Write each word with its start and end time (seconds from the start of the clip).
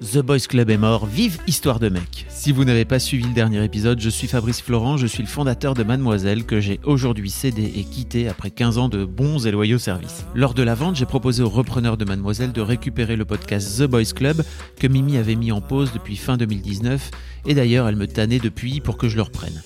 The 0.00 0.18
Boys 0.18 0.46
Club 0.48 0.70
est 0.70 0.78
mort, 0.78 1.06
vive 1.06 1.38
Histoire 1.48 1.80
de 1.80 1.88
mec. 1.88 2.24
Si 2.28 2.52
vous 2.52 2.64
n'avez 2.64 2.84
pas 2.84 3.00
suivi 3.00 3.24
le 3.24 3.34
dernier 3.34 3.64
épisode, 3.64 4.00
je 4.00 4.08
suis 4.08 4.28
Fabrice 4.28 4.60
Florent, 4.60 4.96
je 4.96 5.08
suis 5.08 5.24
le 5.24 5.28
fondateur 5.28 5.74
de 5.74 5.82
Mademoiselle 5.82 6.44
que 6.44 6.60
j'ai 6.60 6.78
aujourd'hui 6.84 7.30
cédé 7.30 7.72
et 7.74 7.82
quitté 7.82 8.28
après 8.28 8.50
15 8.50 8.78
ans 8.78 8.88
de 8.88 9.04
bons 9.04 9.44
et 9.44 9.50
loyaux 9.50 9.78
services. 9.78 10.24
Lors 10.36 10.54
de 10.54 10.62
la 10.62 10.76
vente, 10.76 10.94
j'ai 10.94 11.04
proposé 11.04 11.42
aux 11.42 11.48
repreneurs 11.48 11.96
de 11.96 12.04
Mademoiselle 12.04 12.52
de 12.52 12.60
récupérer 12.60 13.16
le 13.16 13.24
podcast 13.24 13.78
The 13.78 13.88
Boys 13.88 14.12
Club 14.14 14.44
que 14.78 14.86
Mimi 14.86 15.16
avait 15.16 15.34
mis 15.34 15.50
en 15.50 15.60
pause 15.60 15.92
depuis 15.92 16.16
fin 16.16 16.36
2019 16.36 17.10
et 17.46 17.54
d'ailleurs 17.54 17.88
elle 17.88 17.96
me 17.96 18.06
tannait 18.06 18.38
depuis 18.38 18.80
pour 18.80 18.98
que 18.98 19.08
je 19.08 19.16
le 19.16 19.22
reprenne. 19.22 19.62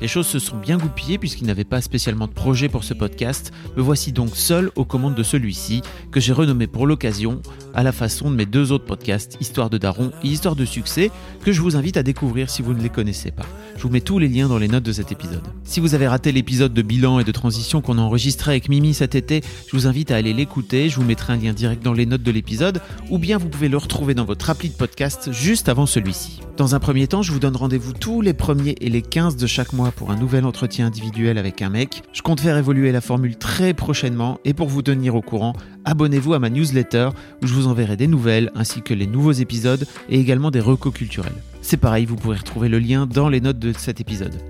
Les 0.00 0.08
choses 0.08 0.26
se 0.26 0.38
sont 0.38 0.58
bien 0.58 0.76
goupillées 0.76 1.16
puisqu'il 1.16 1.46
n'avait 1.46 1.64
pas 1.64 1.80
spécialement 1.80 2.26
de 2.26 2.32
projet 2.32 2.68
pour 2.68 2.84
ce 2.84 2.92
podcast. 2.92 3.52
Me 3.76 3.82
voici 3.82 4.12
donc 4.12 4.36
seul 4.36 4.70
aux 4.74 4.84
commandes 4.84 5.14
de 5.14 5.22
celui-ci, 5.22 5.80
que 6.10 6.20
j'ai 6.20 6.34
renommé 6.34 6.66
pour 6.66 6.86
l'occasion 6.86 7.40
à 7.76 7.82
la 7.82 7.92
façon 7.92 8.30
de 8.30 8.34
mes 8.34 8.46
deux 8.46 8.72
autres 8.72 8.86
podcasts, 8.86 9.36
Histoire 9.40 9.68
de 9.68 9.76
Daron 9.76 10.10
et 10.24 10.28
Histoire 10.28 10.56
de 10.56 10.64
Succès, 10.64 11.10
que 11.44 11.52
je 11.52 11.60
vous 11.60 11.76
invite 11.76 11.98
à 11.98 12.02
découvrir 12.02 12.48
si 12.48 12.62
vous 12.62 12.72
ne 12.72 12.82
les 12.82 12.88
connaissez 12.88 13.30
pas. 13.30 13.44
Je 13.76 13.82
vous 13.82 13.90
mets 13.90 14.00
tous 14.00 14.18
les 14.18 14.28
liens 14.28 14.48
dans 14.48 14.56
les 14.56 14.66
notes 14.66 14.82
de 14.82 14.92
cet 14.92 15.12
épisode. 15.12 15.42
Si 15.62 15.80
vous 15.80 15.94
avez 15.94 16.08
raté 16.08 16.32
l'épisode 16.32 16.72
de 16.72 16.80
bilan 16.80 17.20
et 17.20 17.24
de 17.24 17.32
transition 17.32 17.82
qu'on 17.82 17.98
a 17.98 18.00
enregistré 18.00 18.52
avec 18.52 18.70
Mimi 18.70 18.94
cet 18.94 19.14
été, 19.14 19.42
je 19.68 19.76
vous 19.76 19.86
invite 19.86 20.10
à 20.10 20.16
aller 20.16 20.32
l'écouter. 20.32 20.88
Je 20.88 20.96
vous 20.96 21.04
mettrai 21.04 21.34
un 21.34 21.36
lien 21.36 21.52
direct 21.52 21.84
dans 21.84 21.92
les 21.92 22.06
notes 22.06 22.22
de 22.22 22.32
l'épisode, 22.32 22.80
ou 23.10 23.18
bien 23.18 23.36
vous 23.36 23.50
pouvez 23.50 23.68
le 23.68 23.76
retrouver 23.76 24.14
dans 24.14 24.24
votre 24.24 24.48
appli 24.48 24.70
de 24.70 24.74
podcast 24.74 25.30
juste 25.30 25.68
avant 25.68 25.84
celui-ci. 25.84 26.40
Dans 26.56 26.74
un 26.74 26.78
premier 26.78 27.06
temps, 27.06 27.20
je 27.20 27.32
vous 27.32 27.38
donne 27.38 27.54
rendez-vous 27.54 27.92
tous 27.92 28.22
les 28.22 28.32
premiers 28.32 28.76
et 28.80 28.88
les 28.88 29.02
15 29.02 29.36
de 29.36 29.46
chaque 29.46 29.74
mois 29.74 29.90
pour 29.90 30.10
un 30.10 30.16
nouvel 30.16 30.46
entretien 30.46 30.86
individuel 30.86 31.36
avec 31.36 31.60
un 31.60 31.68
mec. 31.68 32.02
Je 32.14 32.22
compte 32.22 32.40
faire 32.40 32.56
évoluer 32.56 32.92
la 32.92 33.02
formule 33.02 33.36
très 33.36 33.74
prochainement 33.74 34.40
et 34.46 34.54
pour 34.54 34.68
vous 34.68 34.80
tenir 34.80 35.14
au 35.16 35.20
courant, 35.20 35.52
abonnez-vous 35.84 36.32
à 36.32 36.38
ma 36.38 36.48
newsletter 36.48 37.10
où 37.42 37.46
je 37.46 37.52
vous 37.52 37.65
enverrai 37.66 37.96
des 37.96 38.06
nouvelles 38.06 38.50
ainsi 38.54 38.82
que 38.82 38.94
les 38.94 39.06
nouveaux 39.06 39.32
épisodes 39.32 39.86
et 40.08 40.18
également 40.18 40.50
des 40.50 40.60
recos 40.60 40.92
culturels. 40.92 41.32
C'est 41.62 41.76
pareil, 41.76 42.06
vous 42.06 42.16
pourrez 42.16 42.38
retrouver 42.38 42.68
le 42.68 42.78
lien 42.78 43.06
dans 43.06 43.28
les 43.28 43.40
notes 43.40 43.58
de 43.58 43.72
cet 43.72 44.00
épisode. 44.00 44.40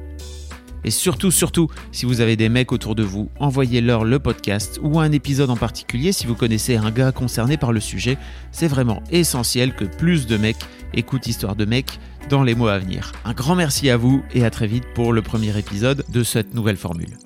Et 0.85 0.91
surtout, 0.91 1.33
surtout, 1.33 1.69
si 1.91 2.07
vous 2.07 2.21
avez 2.21 2.37
des 2.37 2.49
mecs 2.49 2.71
autour 2.71 2.95
de 2.95 3.03
vous, 3.03 3.29
envoyez-leur 3.41 4.05
le 4.05 4.21
podcast 4.21 4.79
ou 4.83 5.01
un 5.01 5.11
épisode 5.11 5.51
en 5.51 5.57
particulier 5.57 6.13
si 6.13 6.27
vous 6.29 6.37
connaissez 6.37 6.77
un 6.77 6.93
gars 6.93 7.11
concerné 7.11 7.57
par 7.57 7.73
le 7.73 7.81
sujet. 7.81 8.19
C'est 8.53 8.69
vraiment 8.69 9.03
essentiel 9.11 9.75
que 9.75 9.85
plus 9.85 10.29
de 10.29 10.37
mecs 10.37 10.65
écoutent 10.95 11.27
Histoire 11.27 11.57
de 11.57 11.65
mecs 11.65 11.99
dans 12.31 12.45
les 12.45 12.55
mois 12.55 12.75
à 12.75 12.79
venir. 12.79 13.13
Un 13.25 13.33
grand 13.33 13.57
merci 13.57 13.91
à 13.91 13.97
vous 13.97 14.23
et 14.33 14.45
à 14.45 14.51
très 14.51 14.69
vite 14.69 14.85
pour 14.95 15.13
le 15.13 15.23
premier 15.23 15.59
épisode 15.59 16.05
de 16.09 16.23
cette 16.23 16.55
nouvelle 16.55 16.77
formule. 16.77 17.26